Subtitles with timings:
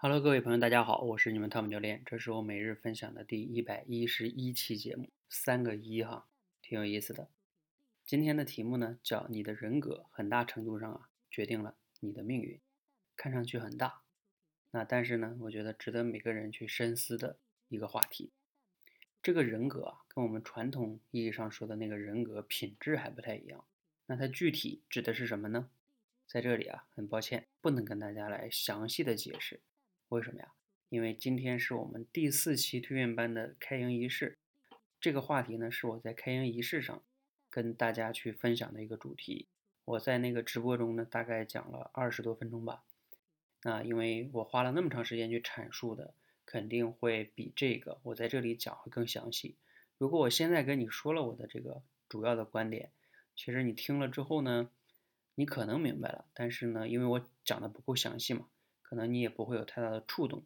[0.00, 6.28] Hello，各位朋友，大家好，我是你们汤姆教练，这是我每日分享的第一百一十一期节目，三个一哈，
[6.62, 7.28] 挺有意思的。
[8.06, 12.60] 今天的题目呢叫“你的人格很大程度上啊决定了你的命运”，
[13.16, 14.02] 看上去很大，
[14.70, 17.36] 那但是呢，我觉得值得每个人去深思的
[17.68, 18.30] 一个话题。
[19.20, 23.64] 这个人格啊，跟我们传统意义上说的那个人格品质还不太一样。
[24.06, 25.68] 那它具体指的是什么呢？
[26.28, 29.58] 在这里啊，很抱歉，不能跟大家来详细的解释。
[30.10, 30.52] 为什么呀？
[30.88, 34.38] 因为今天是我们第四期推荐班的开营仪式，
[34.98, 37.02] 这个话题呢是我在开营仪式上
[37.50, 39.48] 跟大家去分享的一个主题。
[39.84, 42.84] 我在那个直播中呢，大概讲了二十多分钟吧。
[43.64, 46.14] 那因为我花了那么长时间去阐述的，
[46.46, 49.56] 肯定会比这个我在这里讲会更详细。
[49.98, 52.92] 如果我现在跟你说了我的这个主要的观点，
[53.36, 54.70] 其实你听了之后呢，
[55.34, 58.46] 你可能明白了，但是呢，因为我讲的不够详细嘛。
[58.88, 60.42] 可能你也不会有太大的触动，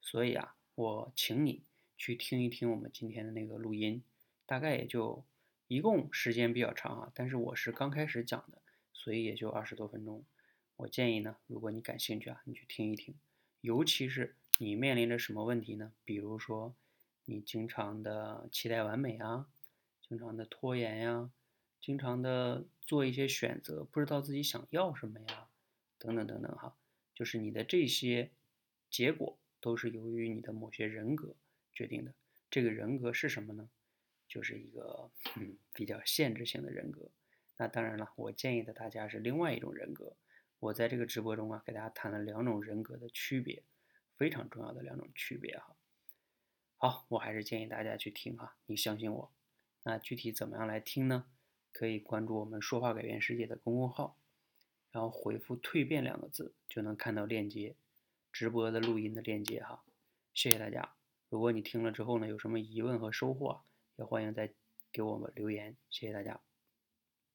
[0.00, 1.64] 所以啊，我请你
[1.96, 4.00] 去听一听我们今天的那个录音，
[4.46, 5.24] 大概也就
[5.66, 10.24] 一共时间比较长啊，但是我是刚开始讲的，所以也就二十多分钟。
[10.76, 13.16] 我建议呢，如果你感兴趣啊，你去听一听，
[13.60, 15.90] 尤其是你面临着什么问题呢？
[16.04, 16.72] 比如说
[17.24, 19.48] 你经常的期待完美啊，
[20.08, 21.32] 经常的拖延呀，
[21.80, 25.48] 经常的做一些选择，不知道自己想要什么呀，
[25.98, 26.76] 等等等等哈。
[27.20, 28.30] 就是你的这些
[28.88, 31.36] 结果都是由于你的某些人格
[31.70, 32.14] 决定的。
[32.50, 33.68] 这个人格是什么呢？
[34.26, 37.10] 就是一个嗯比较限制性的人格。
[37.58, 40.16] 那当然了，我建议的大家是另外一种人格。
[40.60, 43.62] 我在这个直播中啊，给大家谈了两种人格的区别，
[44.16, 45.76] 非常重要的两种区别哈。
[46.78, 49.30] 好，我还是建议大家去听哈，你相信我。
[49.82, 51.26] 那具体怎么样来听呢？
[51.70, 54.16] 可以关注我们“说话改变世界”的公众号。
[54.92, 57.76] 然后回复“蜕变”两个字，就能看到链接，
[58.32, 59.84] 直播的录音的链接哈。
[60.34, 60.94] 谢谢大家。
[61.28, 63.62] 如果你听了之后呢，有什么疑问和收获，
[63.96, 64.52] 也欢迎再
[64.92, 65.76] 给我们留言。
[65.90, 66.40] 谢谢大家。